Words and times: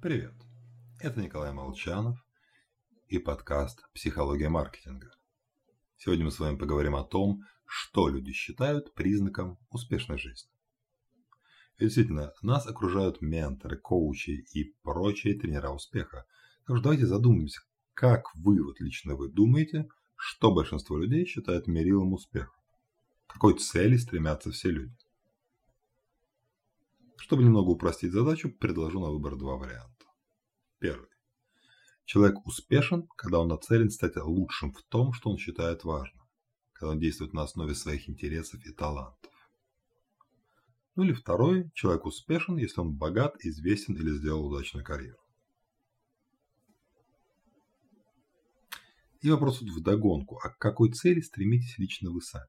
Привет! 0.00 0.32
Это 1.00 1.20
Николай 1.20 1.52
Молчанов 1.52 2.24
и 3.08 3.18
подкаст 3.18 3.82
«Психология 3.92 4.48
маркетинга». 4.48 5.10
Сегодня 5.96 6.24
мы 6.24 6.30
с 6.30 6.38
вами 6.38 6.56
поговорим 6.56 6.94
о 6.94 7.02
том, 7.02 7.42
что 7.64 8.08
люди 8.08 8.30
считают 8.30 8.94
признаком 8.94 9.58
успешной 9.70 10.16
жизни. 10.18 10.52
И 11.78 11.84
действительно, 11.84 12.32
нас 12.42 12.68
окружают 12.68 13.20
менторы, 13.22 13.76
коучи 13.76 14.46
и 14.54 14.72
прочие 14.84 15.36
тренера 15.36 15.70
успеха. 15.70 16.26
Так 16.64 16.76
что 16.76 16.82
давайте 16.84 17.06
задумаемся, 17.06 17.60
как 17.94 18.32
вы, 18.36 18.62
вот 18.62 18.78
лично 18.78 19.16
вы 19.16 19.28
думаете, 19.28 19.88
что 20.14 20.54
большинство 20.54 20.96
людей 20.96 21.26
считает 21.26 21.66
мерилом 21.66 22.12
успеха? 22.12 22.54
К 23.26 23.32
какой 23.32 23.58
цели 23.58 23.96
стремятся 23.96 24.52
все 24.52 24.70
люди? 24.70 24.94
Чтобы 27.18 27.42
немного 27.42 27.68
упростить 27.70 28.12
задачу, 28.12 28.50
предложу 28.50 29.00
на 29.00 29.10
выбор 29.10 29.36
два 29.36 29.56
варианта. 29.56 30.06
Первый. 30.78 31.08
Человек 32.04 32.46
успешен, 32.46 33.06
когда 33.16 33.40
он 33.40 33.48
нацелен 33.48 33.90
стать 33.90 34.16
лучшим 34.16 34.72
в 34.72 34.82
том, 34.84 35.12
что 35.12 35.30
он 35.30 35.36
считает 35.36 35.84
важным, 35.84 36.26
когда 36.72 36.92
он 36.92 37.00
действует 37.00 37.34
на 37.34 37.42
основе 37.42 37.74
своих 37.74 38.08
интересов 38.08 38.64
и 38.64 38.72
талантов. 38.72 39.32
Ну 40.94 41.04
или 41.04 41.12
второй, 41.12 41.70
человек 41.74 42.06
успешен, 42.06 42.56
если 42.56 42.80
он 42.80 42.94
богат, 42.94 43.36
известен 43.40 43.94
или 43.94 44.10
сделал 44.10 44.46
удачную 44.46 44.84
карьеру. 44.84 45.18
И 49.20 49.30
вопрос 49.30 49.58
тут 49.58 49.70
вдогонку, 49.70 50.38
а 50.42 50.50
к 50.50 50.58
какой 50.58 50.92
цели 50.92 51.20
стремитесь 51.20 51.78
лично 51.78 52.10
вы 52.10 52.22
сами? 52.22 52.48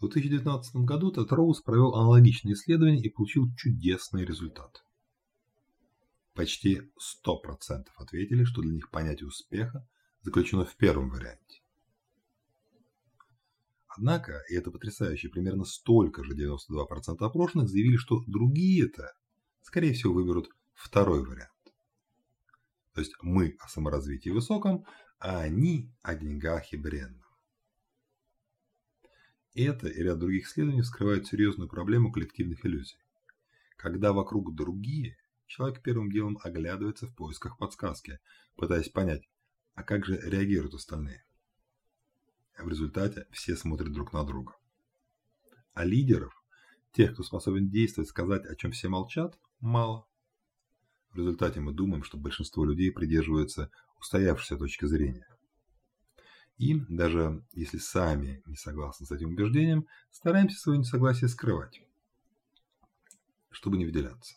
В 0.00 0.08
2019 0.08 0.76
году 0.76 1.12
Тед 1.12 1.30
Роуз 1.30 1.60
провел 1.60 1.94
аналогичное 1.94 2.54
исследование 2.54 3.02
и 3.02 3.10
получил 3.10 3.54
чудесный 3.54 4.24
результат. 4.24 4.82
Почти 6.32 6.80
100% 7.26 7.84
ответили, 7.96 8.44
что 8.44 8.62
для 8.62 8.72
них 8.72 8.90
понятие 8.90 9.28
успеха 9.28 9.86
заключено 10.22 10.64
в 10.64 10.74
первом 10.76 11.10
варианте. 11.10 11.60
Однако, 13.88 14.42
и 14.48 14.54
это 14.54 14.70
потрясающе, 14.70 15.28
примерно 15.28 15.64
столько 15.64 16.24
же 16.24 16.34
92% 16.34 17.18
опрошенных 17.18 17.68
заявили, 17.68 17.96
что 17.96 18.22
другие-то, 18.26 19.12
скорее 19.60 19.92
всего, 19.92 20.14
выберут 20.14 20.48
второй 20.72 21.22
вариант. 21.22 21.50
То 22.94 23.02
есть 23.02 23.12
мы 23.20 23.56
о 23.60 23.68
саморазвитии 23.68 24.30
высоком, 24.30 24.86
а 25.18 25.40
они 25.40 25.92
о 26.02 26.14
деньгах 26.14 26.72
и 26.72 26.78
бренном. 26.78 27.29
Это 29.54 29.88
и 29.88 30.02
ряд 30.02 30.18
других 30.18 30.46
исследований 30.46 30.82
вскрывают 30.82 31.26
серьезную 31.26 31.68
проблему 31.68 32.12
коллективных 32.12 32.64
иллюзий. 32.64 32.98
Когда 33.76 34.12
вокруг 34.12 34.54
другие, 34.54 35.16
человек 35.46 35.82
первым 35.82 36.10
делом 36.10 36.38
оглядывается 36.42 37.06
в 37.06 37.14
поисках 37.14 37.58
подсказки, 37.58 38.20
пытаясь 38.54 38.88
понять, 38.88 39.28
а 39.74 39.82
как 39.82 40.04
же 40.04 40.20
реагируют 40.22 40.74
остальные. 40.74 41.24
В 42.58 42.68
результате 42.68 43.26
все 43.32 43.56
смотрят 43.56 43.92
друг 43.92 44.12
на 44.12 44.22
друга. 44.24 44.54
А 45.72 45.84
лидеров, 45.84 46.44
тех, 46.92 47.14
кто 47.14 47.22
способен 47.22 47.70
действовать, 47.70 48.10
сказать, 48.10 48.44
о 48.44 48.54
чем 48.54 48.70
все 48.70 48.88
молчат, 48.88 49.38
мало. 49.60 50.06
В 51.10 51.16
результате 51.16 51.60
мы 51.60 51.72
думаем, 51.72 52.04
что 52.04 52.18
большинство 52.18 52.64
людей 52.64 52.92
придерживаются 52.92 53.70
устоявшейся 53.98 54.56
точки 54.56 54.84
зрения. 54.84 55.26
И, 56.60 56.74
даже 56.90 57.42
если 57.54 57.78
сами 57.78 58.42
не 58.44 58.54
согласны 58.54 59.06
с 59.06 59.10
этим 59.10 59.30
убеждением, 59.30 59.86
стараемся 60.10 60.60
свое 60.60 60.78
несогласие 60.78 61.28
скрывать, 61.28 61.80
чтобы 63.48 63.78
не 63.78 63.86
выделяться. 63.86 64.34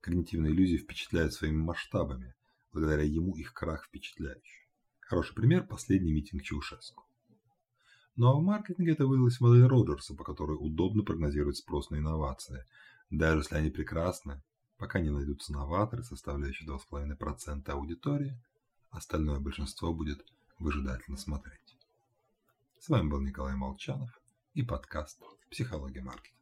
Когнитивные 0.00 0.52
иллюзии 0.52 0.78
впечатляют 0.78 1.32
своими 1.32 1.58
масштабами, 1.58 2.34
благодаря 2.72 3.04
ему 3.04 3.36
их 3.36 3.54
крах 3.54 3.84
впечатляющий. 3.84 4.66
Хороший 4.98 5.36
пример– 5.36 5.64
последний 5.68 6.12
митинг 6.12 6.42
Чаушеску. 6.42 7.04
Ну 8.16 8.26
а 8.26 8.34
в 8.34 8.42
маркетинге 8.42 8.90
это 8.90 9.06
вылилось 9.06 9.36
в 9.36 9.42
модель 9.42 9.68
Роджерса, 9.68 10.16
по 10.16 10.24
которой 10.24 10.56
удобно 10.58 11.04
прогнозировать 11.04 11.58
спрос 11.58 11.90
на 11.90 11.98
инновации, 11.98 12.64
даже 13.10 13.42
если 13.42 13.54
они 13.54 13.70
прекрасны, 13.70 14.42
пока 14.76 14.98
не 14.98 15.10
найдутся 15.10 15.52
новаторы, 15.52 16.02
составляющие 16.02 16.68
2,5% 16.68 17.70
аудитории, 17.70 18.36
остальное 18.90 19.38
большинство 19.38 19.94
будет 19.94 20.26
выжидательно 20.60 21.16
смотреть. 21.16 21.78
С 22.78 22.88
вами 22.90 23.08
был 23.08 23.20
Николай 23.20 23.56
Молчанов 23.56 24.20
и 24.52 24.62
подкаст 24.62 25.18
«Психология 25.50 26.02
маркетинга». 26.02 26.39